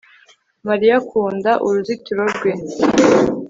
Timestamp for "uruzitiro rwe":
1.65-2.51